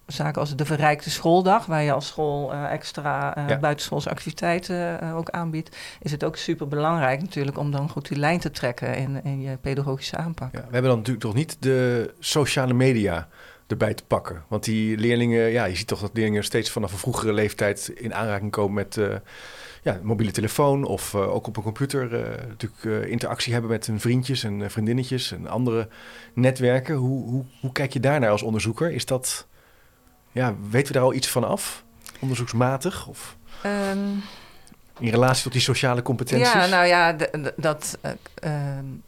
[0.06, 3.58] zaken als de verrijkte schooldag, waar je als school uh, extra uh, ja.
[3.58, 5.76] buitenschoolse activiteiten ook aanbiedt.
[6.00, 9.40] Is het ook super belangrijk natuurlijk om dan goed die lijn te trekken in, in
[9.40, 10.52] je pedagogische aanpak.
[10.52, 13.28] Ja, we hebben dan natuurlijk toch niet de sociale media
[13.66, 14.44] erbij te pakken.
[14.48, 18.14] Want die leerlingen, ja, je ziet toch dat leerlingen steeds vanaf een vroegere leeftijd in
[18.14, 18.98] aanraking komen met
[19.82, 23.86] ja, mobiele telefoon of uh, ook op een computer uh, natuurlijk uh, interactie hebben met
[23.86, 25.88] hun vriendjes en vriendinnetjes en andere
[26.34, 26.94] netwerken.
[26.94, 28.92] Hoe, hoe, hoe kijk je daarnaar als onderzoeker?
[28.92, 29.46] Is dat,
[30.32, 31.84] ja, weten we daar al iets van af?
[32.20, 33.06] Onderzoeksmatig?
[33.06, 33.36] Of?
[33.66, 34.22] Um,
[35.02, 36.52] in relatie tot die sociale competenties?
[36.52, 37.16] Ja, nou ja,
[37.56, 38.10] dat, uh,
[38.44, 38.52] uh,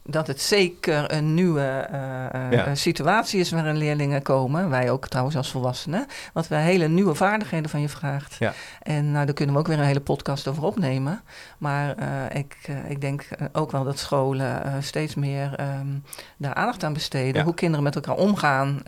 [0.03, 2.75] dat het zeker een nieuwe uh, ja.
[2.75, 4.71] situatie is waarin leerlingen komen.
[4.71, 6.07] Wij ook trouwens als volwassenen.
[6.33, 8.37] Wat we hele nieuwe vaardigheden van je vraagt.
[8.39, 8.53] Ja.
[8.83, 11.23] En nou, daar kunnen we ook weer een hele podcast over opnemen.
[11.59, 11.95] Maar
[12.33, 12.57] ik,
[12.89, 16.05] ik denk ook wel dat scholen steeds meer um,
[16.37, 17.35] daar aandacht aan besteden.
[17.35, 17.45] Ja.
[17.45, 18.83] Hoe kinderen met elkaar omgaan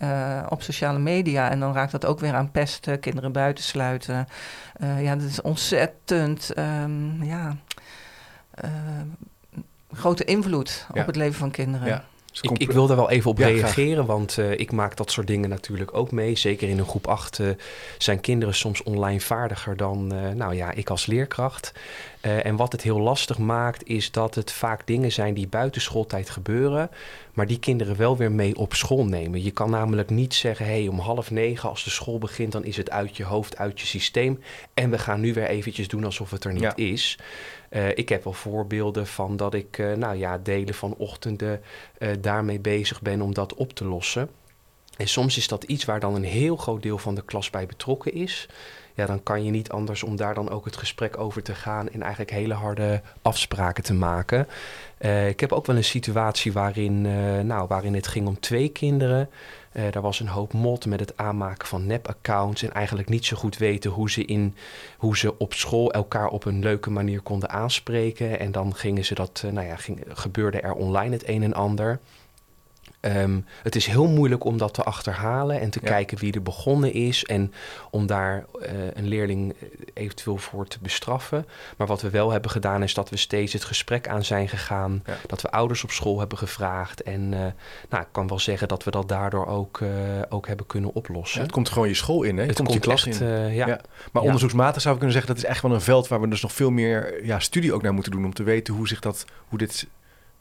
[0.48, 1.50] op sociale media.
[1.50, 4.28] En dan raakt dat ook weer aan pesten, kinderen buitensluiten.
[4.80, 6.58] Ja, dat is ontzettend...
[6.58, 7.56] Um, ja,
[8.64, 8.70] uh,
[9.92, 11.00] grote invloed ja.
[11.00, 11.86] op het leven van kinderen.
[11.86, 12.04] Ja.
[12.42, 14.06] Dus ik, ik, wil daar wel even op ja, reageren, graag.
[14.06, 16.36] want uh, ik maak dat soort dingen natuurlijk ook mee.
[16.36, 17.48] Zeker in een groep 8 uh,
[17.98, 21.72] zijn kinderen soms online vaardiger dan, uh, nou ja, ik als leerkracht.
[22.26, 25.80] Eh, en wat het heel lastig maakt, is dat het vaak dingen zijn die buiten
[25.80, 26.90] schooltijd gebeuren,
[27.34, 29.42] maar die kinderen wel weer mee op school nemen.
[29.42, 32.64] Je kan namelijk niet zeggen, hé, hey, om half negen als de school begint, dan
[32.64, 34.40] is het uit je hoofd, uit je systeem.
[34.74, 37.18] En we gaan nu weer eventjes doen alsof het er niet is.
[37.70, 41.60] Uh, ik heb wel voorbeelden van dat ik, uh, nou ja, delen van ochtenden
[42.20, 44.30] daarmee bezig ben om dat op te lossen.
[44.96, 47.66] En soms is dat iets waar dan een heel groot deel van de klas bij
[47.66, 48.48] betrokken is
[48.96, 51.88] ja, dan kan je niet anders om daar dan ook het gesprek over te gaan
[51.88, 54.48] en eigenlijk hele harde afspraken te maken.
[54.98, 58.68] Uh, ik heb ook wel een situatie waarin, uh, nou, waarin het ging om twee
[58.68, 59.28] kinderen.
[59.72, 63.36] Uh, daar was een hoop mot met het aanmaken van nep-accounts en eigenlijk niet zo
[63.36, 64.54] goed weten hoe ze, in,
[64.96, 68.38] hoe ze op school elkaar op een leuke manier konden aanspreken.
[68.38, 71.98] En dan gingen ze dat, nou ja, ging, gebeurde er online het een en ander.
[73.06, 75.88] Um, het is heel moeilijk om dat te achterhalen en te ja.
[75.88, 77.52] kijken wie er begonnen is en
[77.90, 79.54] om daar uh, een leerling
[79.94, 81.46] eventueel voor te bestraffen.
[81.76, 85.02] Maar wat we wel hebben gedaan is dat we steeds het gesprek aan zijn gegaan,
[85.06, 85.16] ja.
[85.26, 87.38] dat we ouders op school hebben gevraagd en uh,
[87.88, 89.90] nou, ik kan wel zeggen dat we dat daardoor ook, uh,
[90.28, 91.38] ook hebben kunnen oplossen.
[91.38, 92.40] Ja, het komt gewoon je school in, hè?
[92.40, 93.54] Het, het komt, komt je klas echt, in.
[93.54, 93.80] ja.
[94.12, 96.42] Maar onderzoeksmatig zou ik kunnen zeggen dat is echt wel een veld waar we dus
[96.42, 99.24] nog veel meer ja, studie ook naar moeten doen om te weten hoe zich dat,
[99.48, 99.86] hoe dit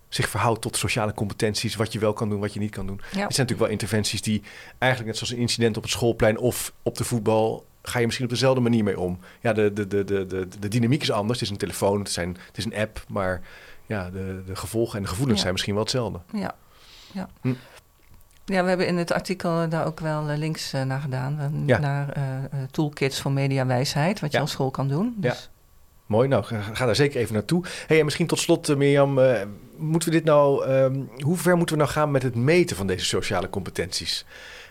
[0.09, 2.97] zich verhoudt tot sociale competenties, wat je wel kan doen, wat je niet kan doen.
[2.97, 3.03] Ja.
[3.03, 4.43] Het zijn natuurlijk wel interventies die
[4.77, 8.25] eigenlijk net zoals een incident op het schoolplein of op de voetbal ga je misschien
[8.25, 9.19] op dezelfde manier mee om.
[9.41, 11.39] Ja, de, de, de, de, de, de dynamiek is anders.
[11.39, 13.41] Het is een telefoon, het, zijn, het is een app, maar
[13.85, 15.41] ja, de, de gevolgen en de gevoelens ja.
[15.41, 16.19] zijn misschien wel hetzelfde.
[16.31, 16.55] Ja,
[17.11, 17.29] ja.
[17.41, 17.53] Hm.
[18.45, 21.63] Ja, we hebben in het artikel daar ook wel links uh, naar gedaan.
[21.65, 21.79] Ja.
[21.79, 22.23] Naar uh,
[22.71, 24.43] toolkits voor mediawijsheid, wat je ja.
[24.43, 25.13] op school kan doen.
[25.17, 25.54] Dus ja.
[26.05, 27.63] Mooi, nou ga, daar zeker even naartoe.
[27.87, 29.41] Hey, en misschien tot slot, uh, Mirjam, uh,
[29.77, 32.87] moeten we dit nou, um, hoe ver moeten we nou gaan met het meten van
[32.87, 34.25] deze sociale competenties?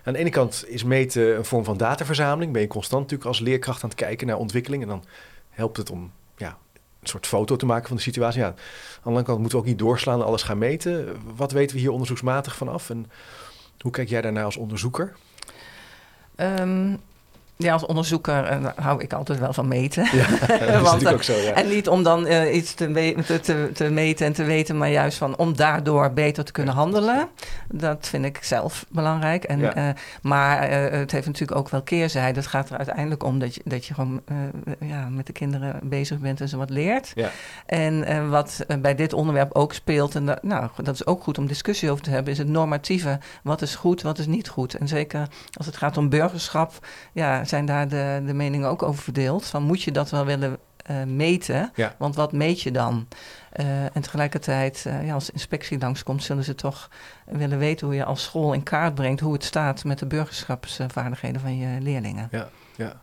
[0.04, 2.52] Aan de ene kant is meten een vorm van dataverzameling.
[2.52, 4.82] Ben je constant natuurlijk als leerkracht aan het kijken naar ontwikkeling.
[4.82, 5.04] En dan
[5.50, 6.58] helpt het om ja,
[7.00, 8.40] een soort foto te maken van de situatie.
[8.40, 8.54] Ja, aan
[9.02, 11.16] de andere kant moeten we ook niet doorslaan en alles gaan meten.
[11.36, 12.90] Wat weten we hier onderzoeksmatig vanaf?
[12.90, 13.10] En
[13.78, 15.16] hoe kijk jij daarnaar als onderzoeker?
[16.36, 17.00] Um,
[17.56, 20.08] ja, als onderzoeker uh, hou ik altijd wel van meten.
[20.12, 20.26] Ja,
[20.82, 21.52] dat is ook zo, ja.
[21.52, 24.90] En niet om dan uh, iets te, te, te, te, meten en te weten, maar
[24.90, 27.28] juist van om daardoor beter te kunnen handelen.
[27.68, 29.44] Dat vind ik zelf belangrijk.
[29.44, 29.76] En, ja.
[29.76, 29.88] uh,
[30.22, 32.38] maar het heeft natuurlijk ook wel keerzijde.
[32.38, 34.22] Het gaat er uiteindelijk om dat je, dat je gewoon
[34.80, 37.12] ja, met de kinderen bezig bent en ze wat leert.
[37.14, 37.30] Ja.
[37.66, 41.46] En wat bij dit onderwerp ook speelt, en dat, nou, dat is ook goed om
[41.46, 43.18] discussie over te hebben, is het normatieve.
[43.42, 44.74] Wat is goed, wat is niet goed?
[44.74, 49.02] En zeker als het gaat om burgerschap, ja zijn daar de, de meningen ook over
[49.02, 49.46] verdeeld.
[49.46, 50.58] Van moet je dat wel willen
[50.90, 51.70] uh, meten?
[51.74, 51.94] Ja.
[51.98, 53.08] Want wat meet je dan?
[53.60, 56.90] Uh, en tegelijkertijd, uh, ja, als de inspectie langskomt, zullen ze toch
[57.26, 61.40] willen weten hoe je als school in kaart brengt hoe het staat met de burgerschapsvaardigheden
[61.40, 62.28] van je leerlingen.
[62.30, 63.02] Ja, ja.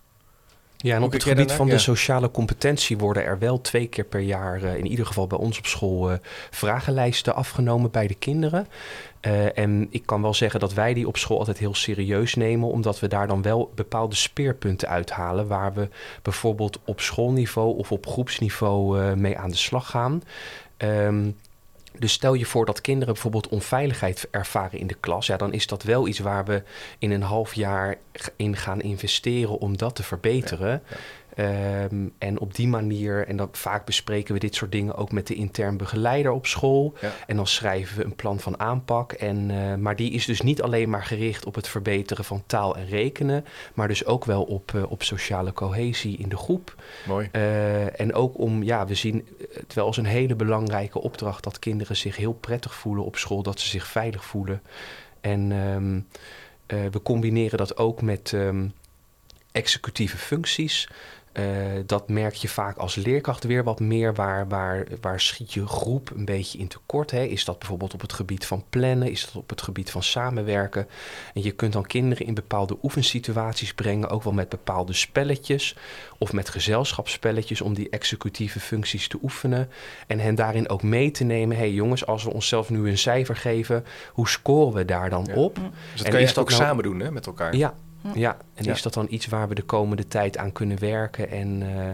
[0.81, 4.19] Ja, en op het gebied van de sociale competentie worden er wel twee keer per
[4.19, 6.17] jaar, uh, in ieder geval bij ons op school, uh,
[6.49, 8.67] vragenlijsten afgenomen bij de kinderen.
[9.21, 12.69] Uh, en ik kan wel zeggen dat wij die op school altijd heel serieus nemen,
[12.69, 15.89] omdat we daar dan wel bepaalde speerpunten uithalen, waar we
[16.21, 20.23] bijvoorbeeld op schoolniveau of op groepsniveau mee aan de slag gaan.
[20.77, 21.35] Um,
[21.99, 25.67] dus stel je voor dat kinderen bijvoorbeeld onveiligheid ervaren in de klas, ja, dan is
[25.67, 26.63] dat wel iets waar we
[26.97, 27.97] in een half jaar
[28.35, 30.81] in gaan investeren om dat te verbeteren.
[31.37, 35.27] Um, en op die manier, en dan vaak bespreken we dit soort dingen ook met
[35.27, 36.93] de intern begeleider op school.
[37.01, 37.11] Ja.
[37.27, 39.11] En dan schrijven we een plan van aanpak.
[39.11, 42.75] En, uh, maar die is dus niet alleen maar gericht op het verbeteren van taal
[42.75, 46.75] en rekenen, maar dus ook wel op, uh, op sociale cohesie in de groep.
[47.07, 47.29] Mooi.
[47.31, 51.59] Uh, en ook om, ja, we zien het wel als een hele belangrijke opdracht dat
[51.59, 54.61] kinderen zich heel prettig voelen op school, dat ze zich veilig voelen.
[55.21, 56.07] En um,
[56.65, 58.73] we combineren dat ook met um,
[59.51, 60.89] executieve functies.
[61.33, 61.45] Uh,
[61.85, 64.13] dat merk je vaak als leerkracht weer wat meer.
[64.13, 67.11] Waar, waar, waar schiet je groep een beetje in tekort?
[67.11, 67.23] Hè?
[67.23, 69.11] Is dat bijvoorbeeld op het gebied van plannen?
[69.11, 70.87] Is dat op het gebied van samenwerken?
[71.33, 75.75] En je kunt dan kinderen in bepaalde oefensituaties brengen, ook wel met bepaalde spelletjes
[76.17, 79.69] of met gezelschapsspelletjes om die executieve functies te oefenen.
[80.07, 81.55] En hen daarin ook mee te nemen.
[81.55, 85.25] Hé hey jongens, als we onszelf nu een cijfer geven, hoe scoren we daar dan
[85.25, 85.33] ja.
[85.33, 85.55] op?
[85.55, 85.63] Dus
[85.95, 86.61] dat en kan je dat ook nou...
[86.61, 87.55] samen doen hè, met elkaar.
[87.55, 87.73] Ja,
[88.13, 88.71] ja, en ja.
[88.71, 91.29] is dat dan iets waar we de komende tijd aan kunnen werken?
[91.29, 91.85] En uh,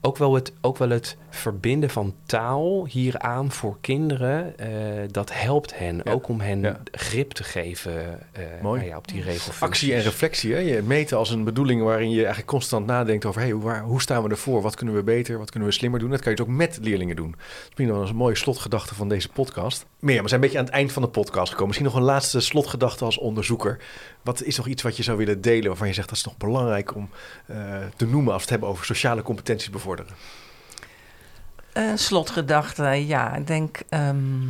[0.00, 4.66] ook, wel het, ook wel het verbinden van taal hieraan voor kinderen, uh,
[5.10, 6.00] dat helpt hen.
[6.04, 6.12] Ja.
[6.12, 6.80] Ook om hen ja.
[6.90, 7.92] grip te geven
[8.38, 8.80] uh, Mooi.
[8.80, 9.62] Nou op die regelfuncties.
[9.62, 10.58] Actie en reflectie, hè?
[10.58, 13.40] je meten als een bedoeling waarin je eigenlijk constant nadenkt over...
[13.40, 14.62] Hey, hoe, waar, hoe staan we ervoor?
[14.62, 15.38] Wat kunnen we beter?
[15.38, 16.10] Wat kunnen we slimmer doen?
[16.10, 17.34] Dat kan je dus ook met leerlingen doen.
[17.68, 19.86] Dat is wel een mooie slotgedachte van deze podcast.
[19.98, 21.66] Meer, we zijn een beetje aan het eind van de podcast gekomen.
[21.66, 23.78] Misschien nog een laatste slotgedachte als onderzoeker.
[24.22, 26.36] Wat is nog iets wat je zou willen delen waarvan je zegt dat is nog
[26.36, 27.10] belangrijk om
[27.50, 27.56] uh,
[27.96, 30.14] te noemen als we het hebben over sociale competenties bevorderen?
[31.72, 33.34] Een slotgedachte, ja.
[33.34, 34.42] Ik denk, ehm,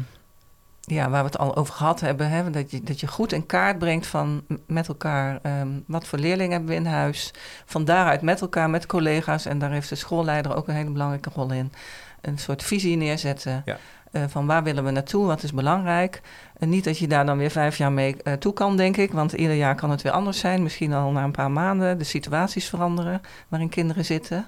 [0.80, 3.46] ja, waar we het al over gehad hebben, hè, dat, je, dat je goed in
[3.46, 7.32] kaart brengt van met elkaar ehm, wat voor leerlingen hebben we in huis.
[7.64, 11.30] Van daaruit met elkaar, met collega's, en daar heeft de schoolleider ook een hele belangrijke
[11.34, 11.72] rol in.
[12.20, 13.62] Een soort visie neerzetten.
[13.64, 13.78] Ja.
[14.12, 16.20] Uh, van waar willen we naartoe, wat is belangrijk.
[16.58, 19.12] En niet dat je daar dan weer vijf jaar mee uh, toe kan, denk ik.
[19.12, 20.62] Want ieder jaar kan het weer anders zijn.
[20.62, 24.46] Misschien al na een paar maanden de situaties veranderen waarin kinderen zitten.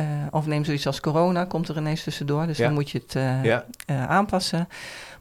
[0.00, 2.46] Uh, of neem zoiets als corona, komt er ineens tussendoor.
[2.46, 3.64] Dus dan moet je het ja.
[3.86, 4.68] aanpassen.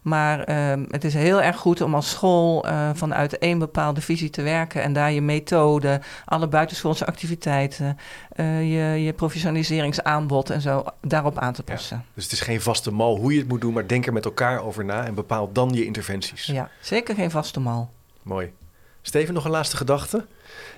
[0.01, 4.41] Maar uh, het is heel erg goed om als school vanuit één bepaalde visie te
[4.41, 7.97] werken en daar je methode, alle buitenschoolse activiteiten,
[8.35, 11.97] je, je professionaliseringsaanbod en zo daarop aan te passen.
[11.97, 14.13] Ja, dus het is geen vaste mal hoe je het moet doen, maar denk er
[14.13, 16.45] met elkaar over na en bepaal dan je interventies.
[16.45, 17.91] Ja, zeker geen vaste mal.
[18.23, 18.53] Mooi.
[19.01, 20.25] Steven, nog een laatste gedachte?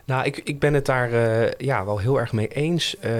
[0.06, 2.96] Nou, ik, ik ben het daar uh, ja, wel heel erg mee eens.
[3.06, 3.12] Uh,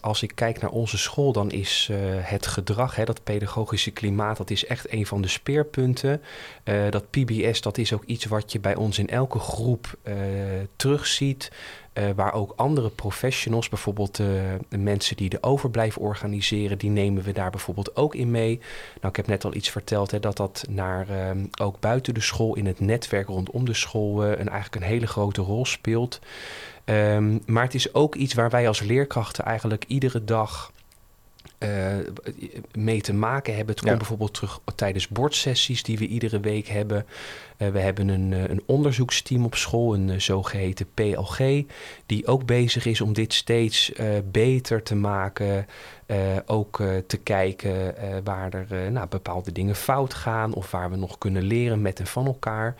[0.00, 4.36] als ik kijk naar onze school, dan is uh, het gedrag, hè, dat pedagogische klimaat,
[4.36, 6.22] dat is echt een van de speerpunten.
[6.90, 9.96] dat PBS, dat is ook iets wat je bij ons in elke groep
[10.76, 11.50] terugziet.
[12.14, 17.50] Waar ook andere professionals, bijvoorbeeld de mensen die de overblijf organiseren, die nemen we daar
[17.50, 18.60] bijvoorbeeld ook in mee.
[18.94, 21.06] Nou, ik heb net al iets verteld, hè, dat dat naar,
[21.60, 25.42] ook buiten de school, in het netwerk rondom de school, een, eigenlijk een hele grote
[25.42, 26.20] rol speelt.
[26.84, 30.72] Um, maar het is ook iets waar wij als leerkrachten eigenlijk iedere dag
[31.58, 31.96] uh,
[32.72, 33.74] mee te maken hebben.
[33.74, 37.06] Het komt bijvoorbeeld terug tijdens bordsessies die we iedere week hebben.
[37.58, 41.64] Uh, we hebben een, uh, een, onderzoeksteam op school, een zogeheten PLG,
[42.06, 43.92] die ook bezig is om dit steeds
[44.24, 45.66] beter te maken.
[46.46, 51.42] ook te kijken waar er nou, bepaalde dingen fout gaan of waar we nog kunnen
[51.42, 52.74] leren met en van elkaar.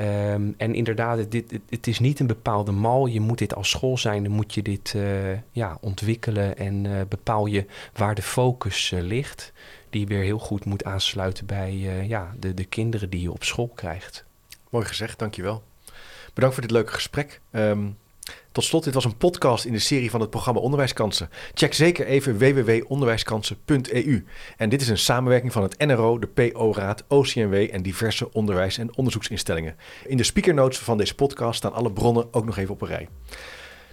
[0.00, 3.06] Um, en inderdaad, dit, het is niet een bepaalde mal.
[3.06, 7.00] Je moet dit als school zijn, dan moet je dit uh, ja, ontwikkelen en uh,
[7.08, 9.52] bepaal je waar de focus uh, ligt.
[9.90, 11.74] Die weer heel goed moet aansluiten bij
[12.08, 14.24] ja, de, de kinderen die je op school krijgt.
[14.70, 15.62] Mooi gezegd, dankjewel.
[16.34, 17.40] Bedankt voor dit leuke gesprek.
[17.50, 17.96] Um,
[18.56, 21.30] tot slot, dit was een podcast in de serie van het programma Onderwijskansen.
[21.54, 24.24] Check zeker even www.onderwijskansen.eu.
[24.56, 28.96] En dit is een samenwerking van het NRO, de PO-raad, OCMW en diverse onderwijs- en
[28.96, 29.76] onderzoeksinstellingen.
[30.06, 33.08] In de speakernotes van deze podcast staan alle bronnen ook nog even op een rij.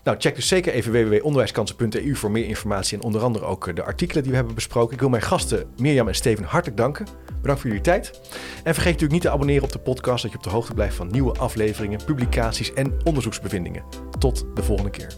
[0.04, 4.22] Nou, check dus zeker even www.onderwijskansen.eu voor meer informatie en onder andere ook de artikelen
[4.22, 4.94] die we hebben besproken.
[4.94, 7.06] Ik wil mijn gasten Mirjam en Steven hartelijk danken.
[7.44, 8.12] Bedankt voor jullie tijd.
[8.64, 10.96] En vergeet natuurlijk niet te abonneren op de podcast, dat je op de hoogte blijft
[10.96, 13.84] van nieuwe afleveringen, publicaties en onderzoeksbevindingen.
[14.20, 15.16] Tot de volgende keer.